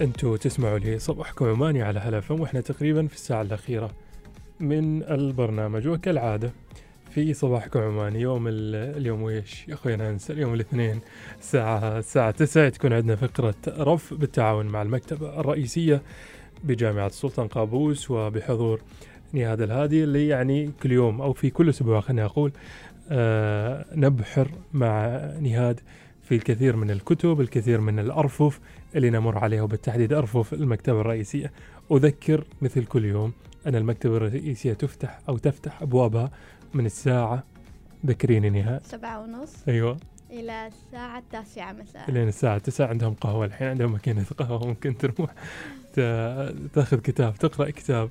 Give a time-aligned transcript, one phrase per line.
[0.00, 3.90] أنتوا تسمعوا لي صباحكم عماني على هلا فم وإحنا تقريبا في الساعة الأخيرة
[4.60, 5.88] من البرنامج.
[5.88, 6.50] وكالعادة
[7.10, 11.00] في صباحكم عماني يوم ال- اليوم ويش يا أخوي أنا أنسى اليوم الاثنين
[11.40, 16.02] الساعة الساعة 9 تكون عندنا فقرة رف بالتعاون مع المكتبة الرئيسية
[16.64, 18.80] بجامعة السلطان قابوس وبحضور
[19.32, 22.52] نهاد الهادي اللي يعني كل يوم أو في كل أسبوع خليني أقول
[23.10, 25.06] آه نبحر مع
[25.40, 25.80] نهاد
[26.22, 28.60] في الكثير من الكتب الكثير من الأرفف.
[28.96, 31.52] اللي نمر عليها وبالتحديد أرفف المكتبة الرئيسية.
[31.92, 33.32] أذكر مثل كل يوم
[33.66, 36.30] أن المكتبة الرئيسية تفتح أو تفتح أبوابها
[36.74, 37.44] من الساعة
[38.06, 39.96] ذكريني نهاد سبعة ونص أيوة.
[40.30, 42.10] إلى الساعة التاسعة مساء.
[42.10, 45.30] لين الساعة 9 عندهم قهوة الحين عندهم ماكينة قهوة ممكن تروح
[45.94, 48.08] تا- تأخذ كتاب تقرأ كتاب.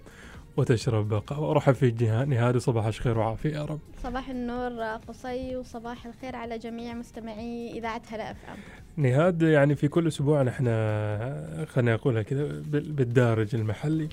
[0.58, 3.80] وتشرب قهوة أروح في جهة نهاد وصباح خير وعافية يا رب.
[4.04, 8.58] صباح النور قصي وصباح الخير على جميع مستمعي إذاعة هلا أف أم.
[9.04, 10.66] نهاد يعني في كل أسبوع نحن
[11.66, 14.10] خلينا نقولها كذا بال- بالدارج المحلي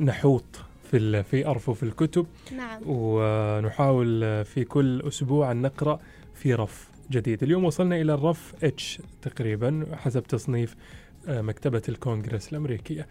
[0.00, 0.44] نحوط
[0.90, 2.26] في في ارفف الكتب.
[2.56, 2.80] نعم.
[2.86, 6.00] ونحاول في كل أسبوع أن نقرأ
[6.34, 7.42] في رف جديد.
[7.42, 10.76] اليوم وصلنا إلى الرف H تقريبا حسب تصنيف
[11.28, 13.06] آه، مكتبة الكونغرس الأمريكية.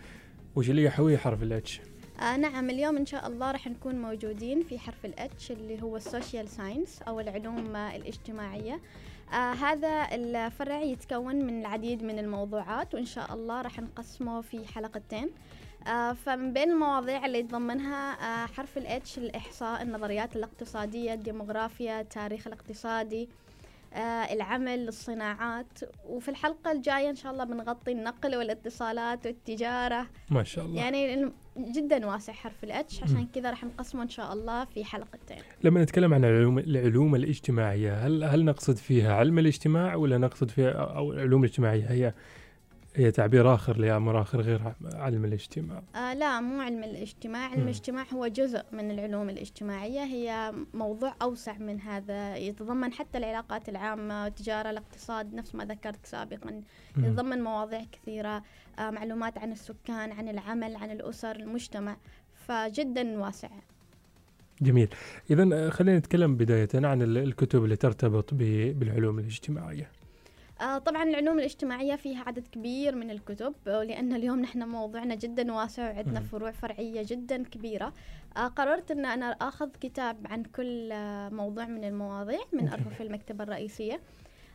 [0.56, 1.82] وش اللي يحويه حرف ال H
[2.20, 5.98] آه نعم اليوم إن شاء الله راح نكون موجودين في حرف ال H اللي هو
[5.98, 8.80] ال social science أو العلوم آه، الاجتماعية.
[9.34, 15.30] آه هذا الفرع يتكون من العديد من الموضوعات وإن شاء الله راح نقسمه في حلقتين.
[15.88, 22.48] آه فمن بين المواضيع اللي يتضمنها آه حرف ال H الإحصاء النظريات الاقتصادية الديموغرافيا التاريخ
[22.48, 23.30] الاقتصادي.
[24.32, 25.80] العمل الصناعات.
[26.06, 30.08] وفي الحلقة الجاية إن شاء الله بنغطي النقل والاتصالات والتجارة.
[30.30, 30.82] ما شاء الله.
[30.82, 33.04] يعني جدا واسع حرف الاتش.
[33.04, 35.38] عشان كذا راح نقسمه إن شاء الله في حلقتين.
[35.64, 40.72] لما نتكلم عن العلوم العلوم الاجتماعية هل هل نقصد فيها علم الاجتماع ولا نقصد فيها
[40.72, 42.14] أو العلوم الاجتماعية؟ هي
[42.96, 45.84] هي تعبير آخر لآمر آخر غير علم الاجتماع.
[45.96, 47.50] آه لا مو علم الاجتماع.
[47.50, 47.62] علم.
[47.62, 50.04] الاجتماع هو جزء من العلوم الاجتماعية.
[50.04, 55.34] هي موضوع أوسع من هذا يتضمن حتى العلاقات العامة التجارة الاقتصاد.
[55.34, 56.62] نفس ما ذكرت سابقا.
[56.98, 58.44] يتضمن مواضيع كثيرة
[58.80, 61.98] آه معلومات عن السكان عن العمل عن الأسر المجتمع.
[62.48, 63.50] فجدا واسع.
[64.62, 64.90] جميل.
[65.30, 69.84] اذا خلينا نتكلم بداية عن ال- الكتب اللي ترتبط بالعلوم الاجتماعية.
[69.84, 69.99] آه
[70.78, 75.84] طبعا العلوم الاجتماعية فيها عدد كبير من الكتب آه، لأن اليوم نحن موضوعنا جدا واسع
[75.84, 76.20] وعندنا.
[76.20, 77.94] فروع فرعية جدا كبيرة
[78.38, 82.68] آه قررت أن أنا أخذ كتاب عن كل آه، موضوع من المواضيع من.
[82.70, 84.00] أرفف المكتبة الرئيسية آه،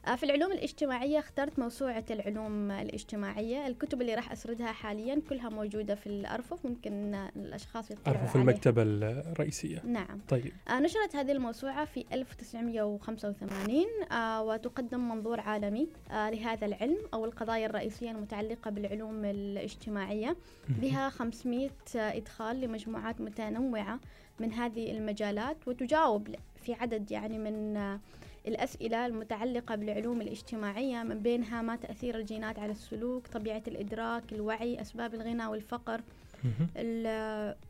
[0.04, 3.66] في العلوم الاجتماعية اخترت موسوعة العلوم الاجتماعية.
[3.66, 8.50] الكتب اللي راح أسردها حاليا كلها موجودة في الأرفف ممكن آه، الأشخاص يطلعوا أرفف عليها.
[8.50, 9.82] المكتبة الرئيسية.
[9.84, 10.20] نعم.
[10.28, 10.52] طيب.
[10.68, 17.66] آه، نشرت هذه الموسوعة في 1985 آه، وتقدم منظور عالمي آه، لهذا العلم أو القضايا
[17.66, 20.36] الرئيسية المتعلقة بالعلوم الاجتماعية.
[20.68, 24.00] بها 500 إدخال لمجموعات متنوعة
[24.40, 26.28] من هذه المجالات وتجاوب
[26.64, 28.00] في عدد يعني من آه،
[28.46, 35.14] الأسئلة المتعلقة بالعلوم الاجتماعية من بينها ما تأثير الجينات على السلوك طبيعة الإدراك الوعي أسباب
[35.14, 36.00] الغنى والفقر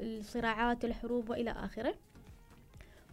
[0.01, 1.95] الصراعات الحروب وإلى آخره.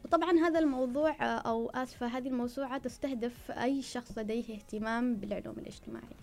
[0.06, 6.22] وطبعا هذا الموضوع آه، أو آسفة هذه الموسوعة تستهدف أي شخص لديه اهتمام بالعلوم الاجتماعية.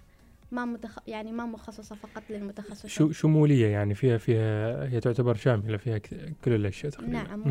[0.52, 0.98] ما متخ...
[1.06, 2.90] يعني ما مخصصة فقط للمتخصصين.
[2.90, 5.98] شو شموليه يعني؟ فيها فيها هي تعتبر شاملة فيها
[6.44, 7.12] كل الأشياء تقريبا.
[7.12, 7.42] نعم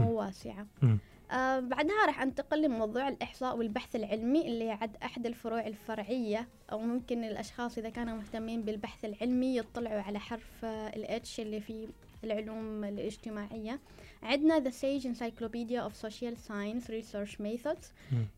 [0.81, 0.97] مم.
[1.31, 7.23] آه بعدها راح انتقل لموضوع الإحصاء والبحث العلمي اللي يعد أحد الفروع الفرعية أو ممكن
[7.23, 11.87] الأشخاص إذا كانوا مهتمين بالبحث العلمي يطلعوا على حرف الاتش اللي في
[12.23, 13.79] العلوم الاجتماعية.
[14.23, 17.87] عندنا The Sage Encyclopedia of Social Science Research Methods.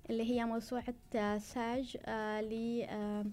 [0.09, 3.25] اللي هي موسوعة آه، ساج آه، ل آه،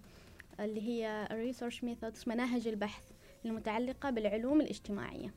[0.61, 3.03] اللي هي Research Methods مناهج البحث
[3.45, 5.31] المتعلقة بالعلوم الاجتماعية.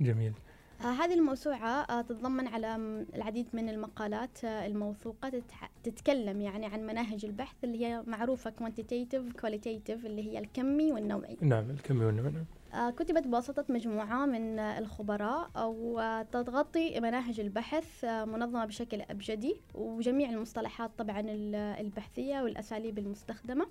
[0.00, 0.32] جميل.
[0.32, 0.45] آه
[0.80, 2.76] هذه الموسوعة آه تتضمن على
[3.14, 5.42] العديد من المقالات آه الموثوقة
[5.84, 11.36] تتكلم يعني عن مناهج البحث اللي هي معروفة quantitative qualitative اللي هي الكمي والنوعي.
[11.40, 12.44] نعم الكم والنوع نعم.
[12.74, 20.30] آه كتبت بواسطة مجموعة من آه الخبراء وتغطي مناهج البحث آه منظمة بشكل أبجدي وجميع
[20.30, 23.66] المصطلحات طبعا ال- البحثية والأساليب المستخدمة.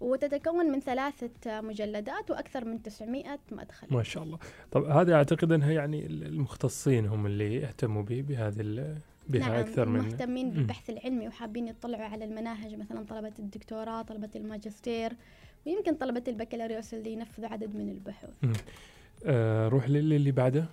[0.00, 3.86] وتتكون من ثلاثة مجلدات وأكثر من 900 مدخل.
[3.90, 4.38] ما شاء الله.
[4.70, 8.96] طب هذا أعتقد إنها يعني المختصين هم اللي يهتموا به بهذه
[9.28, 10.50] بها نعم أكثر من مهتمين.
[10.50, 15.12] بالبحث العلمي وحابين يطلعوا على المناهج مثلا طلبة الدكتوراه طلبة الماجستير
[15.66, 18.60] ويمكن طلبة البكالوريوس اللي ينفذوا عدد من البحوث.
[19.26, 20.64] آه روح للي بعده.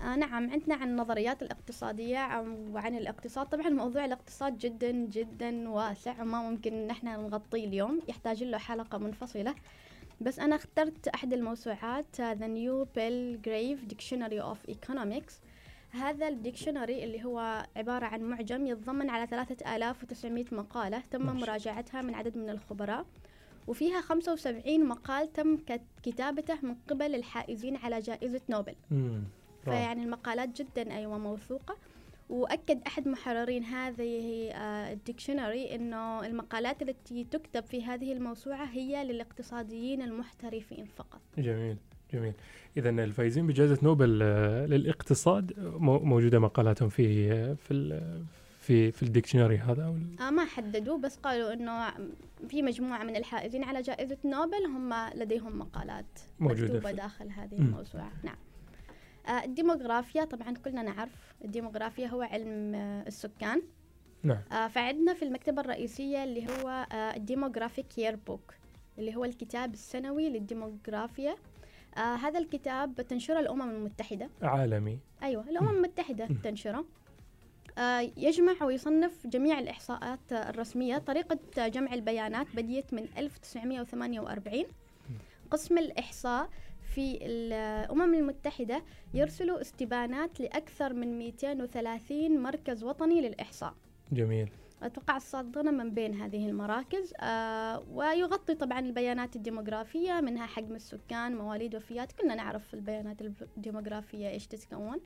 [0.00, 3.46] آه نعم عندنا عن النظريات الاقتصادية عن- وعن الاقتصاد.
[3.46, 8.00] طبعا موضوع الاقتصاد جدا جدا واسع وما ممكن ان إحنا نغطيه اليوم.
[8.08, 9.54] يحتاج له حلقة منفصلة.
[10.20, 15.32] بس أنا اخترت أحد الموسوعات The New Palgrave Dictionary of Economics.
[15.90, 21.38] هذا ال dictionary اللي هو عبارة عن معجم يتضمن على 3900 مقالة تم ماشي.
[21.46, 23.06] مراجعتها من عدد من الخبراء.
[23.66, 28.74] وفيها 75 مقال تم كت- كتابته من قبل الحائزين على جائزة نوبل.
[28.90, 29.22] مم.
[29.68, 29.78] رائع.
[29.80, 31.76] فيعني المقالات جدا أيوة موثوقة.
[32.30, 39.04] وأكد أحد محررين هذه آه، ال dictionary أنه المقالات التي تكتب في هذه الموسوعة هي
[39.04, 41.20] للاقتصاديين المحترفين فقط.
[41.38, 41.76] جميل
[42.12, 42.32] جميل.
[42.76, 48.00] اذا الفايزين بجائزة نوبل آه، للاقتصاد مو- موجودة مقالاتهم في آه، في
[48.60, 49.94] في في ال dictionary هذا أو
[50.26, 51.88] آه ما حددوا بس قالوا أنه
[52.48, 56.04] في مجموعة من الحائزين على جائزة نوبل هم لديهم مقالات
[56.40, 57.66] موجودة مكتوبة في- داخل هذه مم.
[57.66, 58.12] الموسوعة.
[58.22, 58.34] نعم.
[58.34, 58.47] آه
[59.28, 63.62] الديموغرافيا طبعا كلنا نعرف الديموغرافيا هو علم آه السكان.
[64.22, 64.42] نعم.
[64.52, 68.54] آه فعندنا في المكتبة الرئيسية اللي هو آه ال Demographic Yearbook
[68.98, 71.36] اللي هو الكتاب السنوي للديموغرافيا.
[71.96, 74.30] آه هذا الكتاب تنشره الأمم المتحدة.
[74.42, 74.98] عالمي.
[75.22, 76.28] أيوة الأمم المتحدة.
[76.44, 76.84] تنشره.
[77.78, 80.98] آه يجمع ويصنف جميع الإحصاءات آه، الرسمية.
[80.98, 84.64] طريقة آه، جمع البيانات بديت من 1948
[85.50, 86.48] قسم الإحصاء
[86.94, 88.82] في الأمم المتحدة
[89.14, 93.74] يرسلوا استبانات لأكثر من 230 مركز وطني للإحصاء.
[94.12, 94.50] جميل.
[94.82, 101.76] أتوقع الصادرة من بين هذه المراكز آه ويغطي طبعا البيانات الديموغرافية منها حجم السكان مواليد
[101.76, 103.22] وفيات كلنا نعرف البيانات
[103.56, 105.00] الديموغرافية إيش تتكون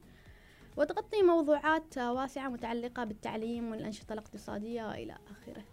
[0.77, 5.65] وتغطي موضوعات واسعة متعلقة بالتعليم والأنشطة الاقتصادية وإلى آخره.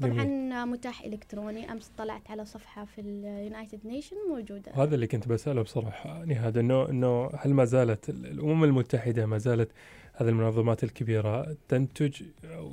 [0.00, 0.66] طبعا جميل.
[0.66, 1.72] متاح إلكتروني.
[1.72, 4.72] أمس طلعت على صفحة في ال United Nation موجودة.
[4.76, 9.38] وهذا اللي كنت بسأله بصراحة نهاد انه انه هل ما زالت ال- الأمم المتحدة ما
[9.38, 9.70] زالت
[10.14, 12.70] هذه المنظمات الكبيرة تنتج أو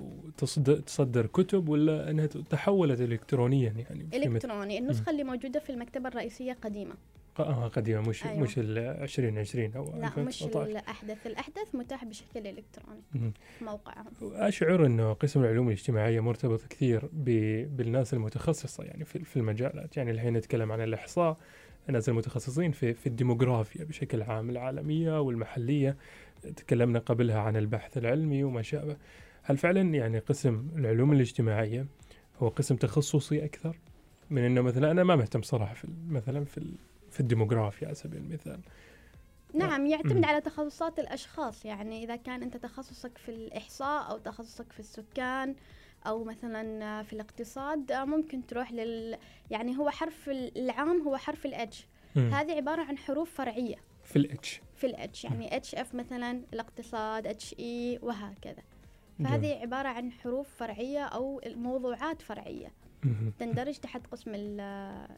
[0.85, 4.77] تصدر, كتب ولا أنها تحولت الكترونيا يعني إلكتروني.
[4.77, 6.93] النسخة اللي موجودة في المكتبة الرئيسية قديمة.
[7.41, 8.39] آه قديمة مش أيوة.
[8.39, 12.63] مش ال 2020 أو لا مش 2019 الأحدث الأحدث متاح بشكل.
[13.59, 19.97] في موقعهم أشعر أنه قسم العلوم الاجتماعية مرتبط كثير بالناس المتخصصة يعني في في المجالات.
[19.97, 21.37] يعني الحين نتكلم عن الإحصاء
[21.89, 25.97] الناس المتخصصين في في الديموغرافيا بشكل عام العالمية والمحلية.
[26.55, 28.97] تكلمنا قبلها عن البحث العلمي وما شابه.
[29.43, 31.85] هل فعلا يعني قسم العلوم الاجتماعية
[32.39, 33.77] هو قسم تخصصي أكثر؟
[34.29, 36.61] من أنه مثلا أنا ما مهتم صراحة في مثلا في
[37.11, 38.59] في الديموغرافيا على سبيل المثال.
[39.53, 40.25] نعم يعتمد.
[40.25, 41.65] على تخصصات الأشخاص.
[41.65, 45.55] يعني إذا كان أنت تخصصك في الإحصاء أو تخصصك في السكان
[46.07, 49.17] أو مثلا في الاقتصاد ممكن تروح لل
[49.51, 51.87] يعني هو حرف العام هو حرف ال H.
[52.15, 53.75] هذه عبارة عن حروف فرعية.
[54.03, 58.63] في الاتش في الاتش يعني اتش اف مثلا الاقتصاد HE وهكذا.
[59.19, 59.31] جميل.
[59.31, 62.71] فهذه عبارة عن حروف فرعية أو موضوعات فرعية.
[63.39, 64.59] تندرج تحت قسم ال-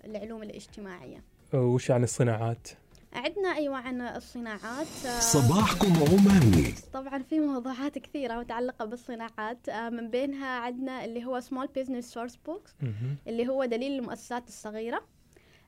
[0.06, 1.24] العلوم الاجتماعية.
[1.54, 2.68] وش عن الصناعات؟
[3.14, 10.10] عندنا أيوة عن الصناعات آه، أصبحكم عماني طبعا في موضوعات كثيرة متعلقة بالصناعات آه، من
[10.10, 13.18] بينها عندنا اللي هو Small Business Source Books مهم.
[13.28, 15.04] اللي هو دليل المؤسسات الصغيرة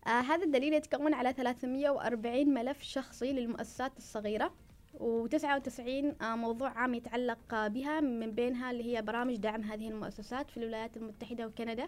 [0.08, 4.54] آه هذا الدليل يتكون على 340 ملف شخصي للمؤسسات الصغيرة
[5.00, 5.80] و99
[6.24, 10.98] آه موضوع عام يتعلق بها من بينها اللي هي برامج دعم هذه المؤسسات في الولايات
[10.98, 11.88] المتحدة وكندا.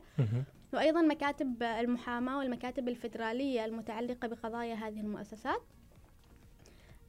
[0.74, 5.61] وأيضا مكاتب المحاماة والمكاتب الفيدرالية المتعلقة بقضايا هذه المؤسسات.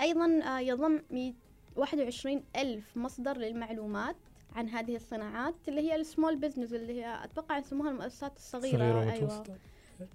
[0.00, 4.17] أيضا آه، يضم 121 ألف مصدر للمعلومات
[4.57, 8.78] عن هذه الصناعات اللي هي السمول بزنس اللي هي أتوقع يسموها المؤسسات الصغيرة.
[8.78, 9.45] صغيرة أيوة.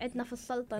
[0.01, 0.79] عندنا في السلطنة.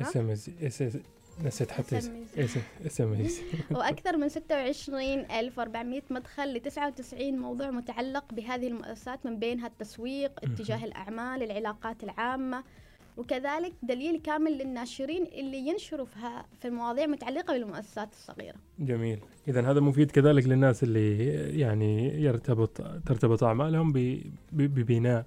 [1.45, 2.37] نسيت حتى SMEs.
[2.85, 3.39] SMEs
[3.71, 11.43] وأكثر من 26400 مدخل ل 99 موضوع متعلق بهذه المؤسسات من بينها التسويق اتجاه الأعمال
[11.43, 12.63] العلاقات العامة.
[13.17, 18.55] وكذلك دليل كامل للناشرين اللي ينشروا في ها- في المواضيع متعلقة بالمؤسسات الصغيرة.
[18.79, 19.19] جميل.
[19.47, 21.27] اذا هذا مفيد كذلك للناس اللي
[21.59, 23.91] يعني يرتبط ترتبط أعمالهم
[24.51, 25.25] ببناء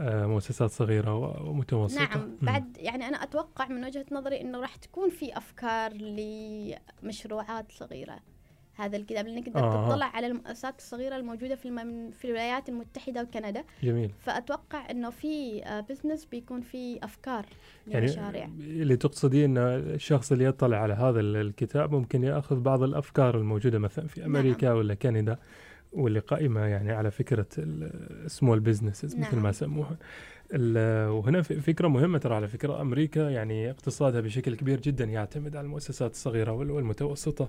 [0.00, 1.14] مؤسسات صغيرة
[1.48, 2.36] ومتوسطة نعم.
[2.42, 5.92] بعد يعني أنا أتوقع من وجهة نظري أنه راح تكون في أفكار
[7.02, 8.18] لمشروعات صغيرة
[8.74, 9.88] هذا الكتاب لأنك تقدر آه.
[9.88, 12.10] تطلع على المؤسسات الصغيرة الموجودة في المم...
[12.10, 17.46] في الولايات المتحدة وكندا جميل فأتوقع أنه في بزنس بيكون في أفكار
[17.88, 22.82] يعني لمشاريع اللي تقصديه إن الشخص اللي يطلع على هذا ال- الكتاب ممكن يأخذ بعض
[22.82, 24.76] الأفكار الموجودة مثلا في أمريكا نعم.
[24.76, 25.38] ولا كندا
[25.92, 29.42] واللي قائمه يعني على فكرة ال small businesses مثل نعم.
[29.42, 29.96] ما سموها
[30.52, 35.64] ال- وهنا فكرة مهمة ترى على فكرة أمريكا يعني اقتصادها بشكل كبير جدا يعتمد على
[35.64, 37.48] المؤسسات الصغيرة وال- والمتوسطة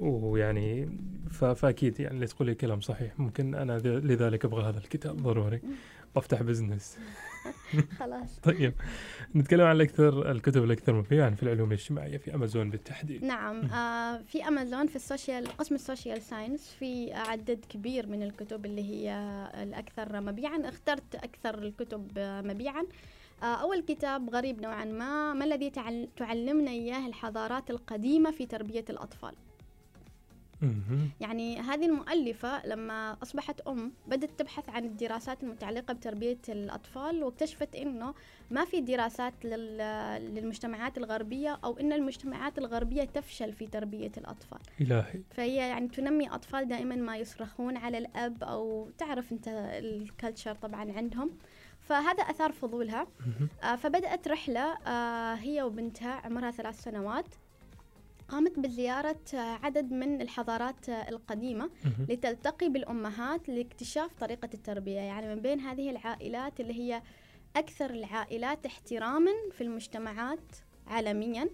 [0.00, 0.98] ويعني
[1.30, 5.60] فأكيد يعني اللي تقولي كلام صحيح ممكن أنا لذلك أبغى هذا الكتاب ضروري.
[6.16, 6.98] وأفتح business
[8.00, 8.38] خلاص.
[8.48, 8.74] طيب.
[9.36, 13.24] نتكلم عن الاكثر الكتب الأكثر مبيعا في العلوم الاجتماعية في امازون بالتحديد.
[13.24, 13.56] نعم.
[13.56, 18.64] آه في امازون في ال social قسم ال social science في عدد كبير من الكتب
[18.66, 19.12] اللي هي
[19.62, 20.68] الأكثر مبيعا.
[20.68, 22.84] اخترت أكثر الكتب مبيعا.
[23.42, 28.84] آه أول كتاب غريب نوعا ما ما الذي تعل- تعلمنا إياه؟ الحضارات القديمة في تربية
[28.90, 29.32] الأطفال.
[29.32, 29.49] مهم.
[31.20, 38.14] يعني هذه المؤلفة لما أصبحت أم بدأت تبحث عن الدراسات المتعلقة بتربية الأطفال واكتشفت إنه
[38.50, 44.58] ما في دراسات لل- للمجتمعات الغربية أو إن المجتمعات الغربية تفشل في تربية الأطفال.
[44.80, 45.20] إلهي.
[45.30, 49.48] فهي يعني تنمي أطفال دائما ما يصرخون على الأب أو تعرف أنت
[49.78, 51.30] الكالتشر طبعا عندهم.
[51.80, 53.06] فهذا أثار فضولها.
[53.64, 57.26] آه، فبدأت رحلة آه، هي وبنتها عمرها ثلاث سنوات.
[58.30, 61.70] قامت بزيارة عدد من الحضارات القديمة.
[62.08, 67.02] لتلتقي بالأمهات لاكتشاف طريقة التربية يعني من بين هذه العائلات اللي هي
[67.56, 70.38] أكثر العائلات احتراما في المجتمعات
[70.86, 71.48] عالميا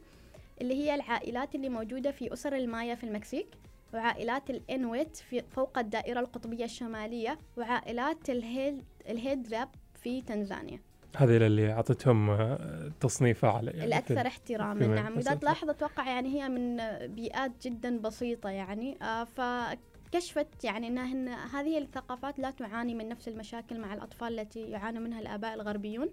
[0.61, 3.47] اللي هي العائلات اللي موجودة في أسر المايا في المكسيك
[3.95, 9.69] وعائلات الإنويت في فوق الدائرة القطبية الشمالية وعائلات الهيد الهيدراب
[10.03, 10.81] في تنزانيا
[11.17, 15.39] هذه اللي اعطتهم آه، تصنيف أعلى يعني الأكثر في- احتراما نعم يتصل.
[15.39, 16.77] تلاحظ أتوقع يعني هي من
[17.15, 23.81] بيئات جدا بسيطة يعني آه، فكشفت يعني هن هذه الثقافات لا تعاني من نفس المشاكل
[23.81, 26.09] مع الأطفال التي يعاني منها الآباء الغربيون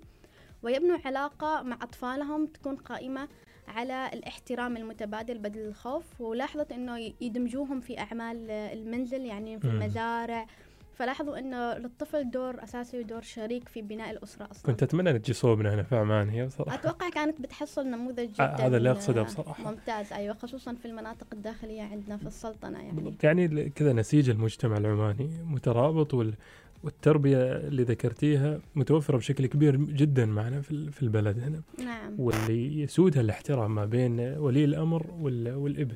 [0.64, 3.28] ويبنوا علاقة مع أطفالهم تكون قائمة
[3.68, 9.68] على الاحترام المتبادل بدل الخوف ولاحظت أنه ي- يدمجوهم في أعمال آه، المنزل يعني في.
[9.68, 10.46] المزارع
[10.96, 14.64] فلاحظوا أنه للطفل دور أساسي ودور شريك في بناء الأسرة أصلا.
[14.66, 16.76] كنت أتمنى ان تجي صوبنا هنا في عمان هي بصراحة.
[16.76, 19.72] أتوقع كانت بتحصل نموذج آه، جدا هذا اللي أقصده آه، بصراحة.
[19.72, 22.92] ممتاز أيوه خصوصا في المناطق الداخلية عندنا في السلطنة يعني.
[22.92, 23.24] بالضبط.
[23.24, 26.34] يعني كذا نسيج المجتمع العماني مترابط وال
[26.84, 31.62] والتربية اللي ذكرتيها متوفرة بشكل كبير جدا معنا في ال- في البلد هنا.
[31.86, 32.16] نعم.
[32.20, 35.96] واللي يسودها الاحترام ما بين ولي الأمر وال- والابن.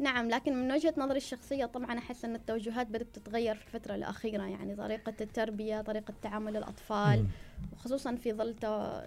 [0.00, 4.42] نعم لكن من وجهة نظري الشخصية طبعا أحس إن التوجهات بدأت تتغير في الفترة الأخيرة
[4.42, 7.26] يعني طريقة التربية طريقة تعامل الأطفال مم.
[7.72, 8.54] وخصوصا في ظل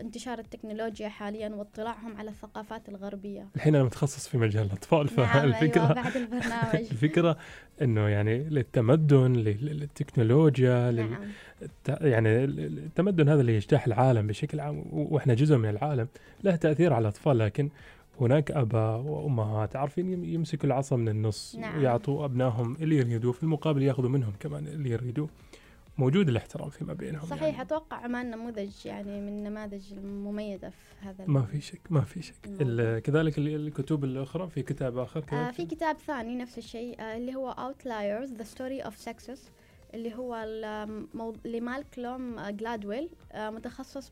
[0.01, 3.47] انتشار التكنولوجيا حاليا واطلاعهم على الثقافات الغربية.
[3.55, 6.75] الحين أنا متخصص في مجال الأطفال نعم فالفكرة أيوة بعد البرنامج.
[6.91, 7.37] الفكرة
[7.81, 11.09] إنه يعني للتمدن لل- للتكنولوجيا لل...
[11.11, 11.21] نعم.
[12.01, 16.07] يعني ال- التمدن هذا اللي يجتاح العالم بشكل عام و- وإحنا جزء من العالم
[16.43, 17.69] له تأثير على الأطفال لكن
[18.21, 21.77] هناك اباء وأمهات عارفين يم- يمسكوا العصا من النص نعم.
[21.79, 25.29] ويعطوا أبنائهم اللي يريدوه في المقابل يأخذوا منهم كمان اللي يريدوه.
[25.97, 27.61] موجود الاحترام فيما بينهم صحيح يعني.
[27.61, 32.35] أتوقع عمان نموذج يعني من النماذج المميزة في هذا ما في شك ما في شك.
[32.45, 37.17] ال- كذلك ال- الكتب الأخرى في كتاب آخر آه في كتاب ثاني نفس الشيء آه
[37.17, 39.39] اللي هو Outliers The Story of Success
[39.93, 41.35] اللي هو المو...
[41.45, 44.11] لمالكلوم آه، جلادويل آه متخصص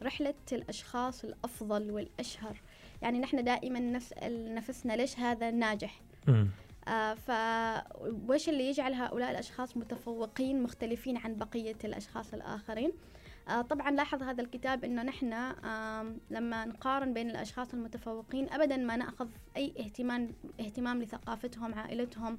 [0.00, 2.60] برحلة الأشخاص الأفضل والأشهر.
[3.02, 6.48] يعني نحن دائما نسأل نفسنا ليش هذا ناجح مم.
[6.88, 7.30] آه ف
[8.28, 12.92] وش اللي يجعل هؤلاء الأشخاص متفوقين مختلفين عن بقية الأشخاص الآخرين
[13.48, 18.96] آه طبعا لاحظ هذا الكتاب إنه نحن آم، لما نقارن بين الأشخاص المتفوقين ابدا ما
[18.96, 22.38] نأخذ أي اهتمام اهتمام لثقافتهم عائلتهم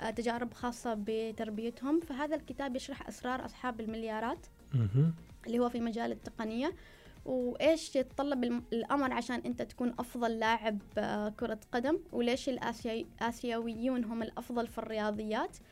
[0.00, 4.46] آه، تجارب خاصة بتربيتهم فهذا الكتاب يشرح أسرار أصحاب المليارات.
[5.46, 6.72] اللي هو في مجال التقنية
[7.28, 14.66] وإيش يتطلب الأمر عشان أنت تكون أفضل لاعب آه، كرة قدم؟ وليش الآسيويون هم الأفضل
[14.66, 15.62] في الرياضيات؟ صح.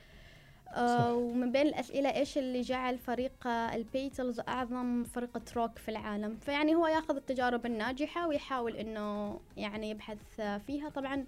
[0.75, 6.37] آه ومن بين الأسئلة إيش اللي جعل فريق آه، البيتلز أعظم فرقة روك في العالم؟
[6.37, 10.89] فيعني هو ياخذ التجارب الناجحة ويحاول إنه يعني يبحث فيها.
[10.89, 11.25] طبعا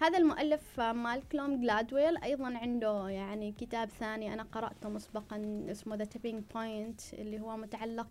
[0.00, 6.54] هذا المؤلف مالكلوم جلادويل أيضا عنده يعني كتاب ثاني أنا قرأته مسبقا اسمه The Tipping
[6.54, 8.06] Point اللي هو متعلق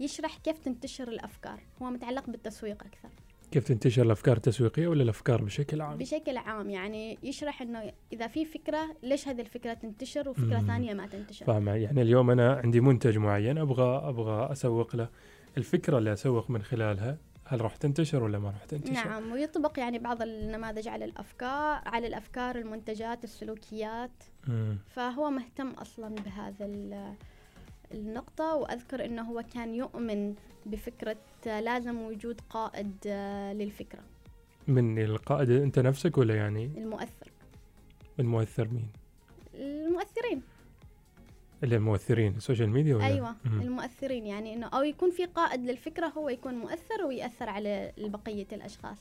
[0.00, 3.08] يشرح كيف تنتشر الأفكار هو متعلق بالتسويق أكثر
[3.50, 8.44] كيف تنتشر الأفكار التسويقية ولا الأفكار بشكل عام؟ بشكل عام يعني يشرح إنه إذا في
[8.44, 10.66] فكرة ليش هذه الفكرة تنتشر وفكرة مم.
[10.66, 15.08] ثانية ما تنتشر فاهم يعني اليوم أنا عندي منتج معين أبغى أبغى أسوق له
[15.58, 19.98] الفكرة اللي أسوق من خلالها هل راح تنتشر ولا ما راح تنتشر؟ نعم ويطبق يعني
[19.98, 24.78] بعض النماذج على الأفكار على الأفكار المنتجات السلوكيات مم.
[24.88, 26.66] فهو مهتم أصلا بهذا
[27.94, 30.34] النقطة وأذكر أنه هو كان يؤمن
[30.66, 34.00] بفكرة لازم وجود قائد آه، للفكرة.
[34.68, 37.30] من القائد أنت نفسك ولا يعني؟ المؤثر.
[38.20, 38.88] المؤثر مين؟
[39.54, 40.42] المؤثرين.
[41.64, 42.36] اللي المؤثرين.
[42.36, 43.60] السوشيال ميديا ولا؟ أيوة مم.
[43.60, 44.26] المؤثرين.
[44.26, 48.98] يعني أنه أو يكون في قائد للفكرة هو يكون مؤثر ويأثر على بقية الأشخاص.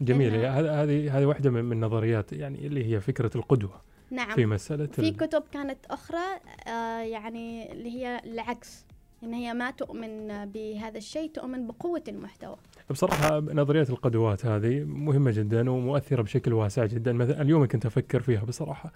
[0.00, 0.34] جميل.
[0.34, 3.80] هذه هذه هذه واحدة من من نظريات يعني اللي هي فكرة القدوة.
[4.10, 4.34] نعم.
[4.34, 8.84] في مسألة في كتب كانت أخرى آه يعني اللي هي العكس
[9.22, 12.56] إن هي ما تؤمن بهذا الشيء تؤمن بقوة المحتوى.
[12.90, 17.12] بصراحة نظريات القدوات هذه مهمة جدا ومؤثرة بشكل واسع جدا.
[17.12, 18.92] مثلا اليوم كنت أفكر فيها بصراحة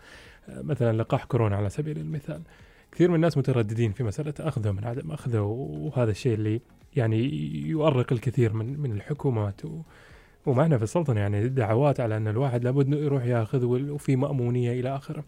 [0.49, 2.43] آه، مثلا لقاح كورونا على سبيل المثال.
[2.93, 6.61] كثير من الناس مترددين في مسألة أخذه من عدم أخذه وهذا الشيء اللي
[6.97, 7.19] يعني
[7.69, 9.81] يؤرق الكثير من من الحكومات و
[10.47, 15.25] ومعنا في السلطنة يعني دعوات على أن الواحد لابد يروح ياخذ وفي مأمونية إلى آخره.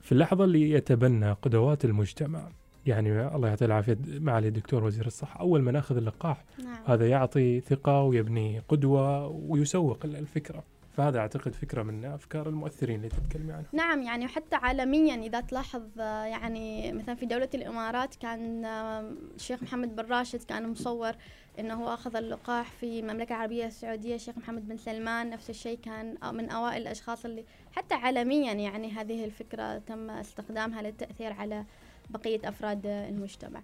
[0.00, 2.48] في اللحظة اللي يتبنى قدوات المجتمع
[2.86, 6.76] يعني الله يعطيه العافية معالي الدكتور وزير الصحة أول ما ناخذ اللقاح نعم.
[6.86, 10.62] هذا يعطي ثقة ويبني قدوة ويسوق ال- الفكرة.
[11.00, 15.82] فهذا أعتقد فكرة من أفكار المؤثرين اللي تتكلمي عنها نعم يعني وحتى عالميا إذا تلاحظ
[16.00, 21.12] آه، يعني مثلا في دولة الإمارات كان آه، الشيخ محمد بن راشد كان مصور
[21.58, 26.14] إنه هو أخذ اللقاح في المملكة العربية السعودية الشيخ محمد بن سلمان نفس الشيء كان
[26.34, 31.64] من أوائل الأشخاص اللي حتى عالميا يعني هذه الفكرة تم استخدامها للتأثير على
[32.10, 33.60] بقية أفراد آه، المجتمع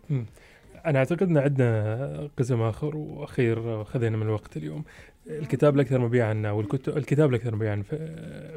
[0.86, 4.84] أنا أعتقد أن عندنا قسم آخر وأخير خذينا من الوقت اليوم.
[5.28, 7.96] الكتاب الأكثر مبيعا والكتب الكتاب الأكثر مبيعا في,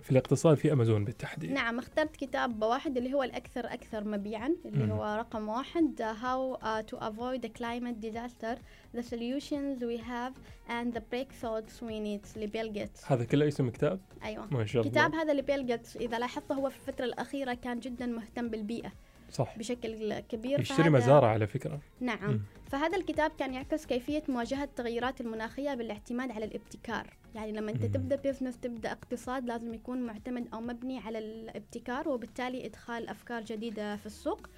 [0.02, 1.52] في الاقتصاد في أمازون بالتحديد.
[1.52, 4.94] نعم اخترت كتاب واحد اللي هو الأكثر أكثر مبيعا اللي.
[4.94, 8.56] هو رقم واحد How uh, to avoid the climate disaster
[8.98, 10.34] The solutions we have
[10.78, 13.12] and the breakthroughs we need لبيل جيتس.
[13.12, 14.48] هذا كله اسم كتاب أيوة.
[14.52, 14.92] ما شاء الله.
[14.92, 18.92] كتاب هذا لبيل جيتس إذا لاحظت هو في الفترة الأخيرة كان جدا مهتم بالبيئة.
[19.32, 19.58] صح.
[19.58, 21.80] بشكل كبير يشتري مزارع على فكرة.
[22.00, 22.32] نعم.
[22.32, 22.42] مم.
[22.70, 27.14] فهذا الكتاب كان يعكس كيفية مواجهة التغيرات المناخية بالاعتماد على الابتكار.
[27.36, 27.92] يعني لما أنت مم.
[27.92, 33.96] تبدأ business تبدأ اقتصاد لازم يكون معتمد أو مبني على الابتكار وبالتالي إدخال أفكار جديدة
[33.96, 34.50] في السوق.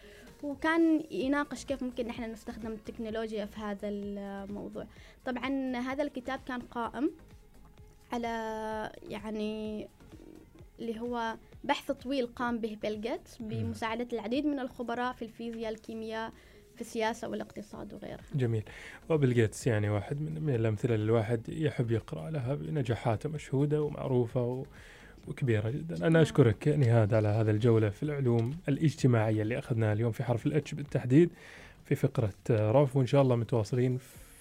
[0.44, 4.86] وكان يناقش كيف ممكن نحن نستخدم التكنولوجيا في هذا الموضوع.
[5.26, 7.12] طبعا هذا الكتاب كان قائم
[8.12, 9.88] على يعني
[10.82, 16.32] اللي هو بحث طويل قام به بيل جيتس بمساعدة العديد من الخبراء في الفيزياء الكيمياء
[16.76, 18.24] في السياسة والاقتصاد وغيرها.
[18.36, 18.64] جميل.
[19.10, 24.44] وبيل جيتس يعني واحد من, من الأمثلة اللي الواحد يحب يقرأ لها نجاحاته مشهودة ومعروفة
[24.44, 24.66] و
[25.28, 25.98] وكبيرة جدا.
[25.98, 26.22] أنا نعم.
[26.22, 30.74] أشكرك نهاد على هذا الجولة في العلوم الاجتماعية اللي أخذناها اليوم في حرف ال H
[30.74, 31.30] بالتحديد
[31.86, 33.98] في فقرة رف وإن شاء الله متواصلين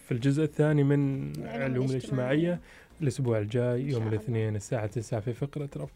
[0.06, 2.60] في الجزء الثاني من العلوم الاجتماعية.
[3.02, 4.08] الأسبوع الجاي يوم.
[4.08, 5.90] الاثنين الساعة 9 في فقرة رف.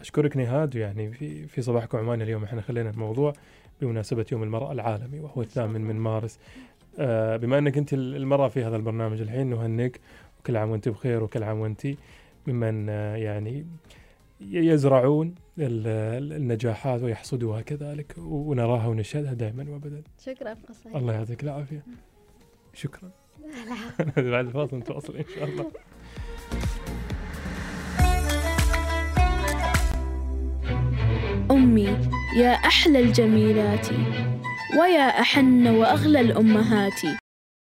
[0.00, 3.32] أشكرك نهاد يعني في في صباحكم عمان اليوم إحنا خلينا الموضوع
[3.80, 6.38] بمناسبة يوم المرأة العالمي وهو الثامن من مارس.
[6.98, 10.00] آه، بما أنك أنت المرأة في هذا البرنامج الحين نهنئك
[10.40, 11.86] وكل عام وأنت بخير وكل عام وأنت
[12.46, 13.66] ممن آه، يعني
[14.40, 15.86] يزرعون ال-
[16.22, 20.02] ال- النجاحات ويحصدوها كذلك ونراها ونشهدها دائما وابدا.
[20.24, 21.82] شكرا قصير الله يعطيك العافية.
[22.74, 23.10] شكرا.
[24.16, 25.70] بعد الفاصل نتواصل إن شاء الله.
[31.70, 31.98] أمي
[32.36, 33.86] يا أحلى الجميلات
[34.80, 37.00] ويا أحن وأغلى الأمهات.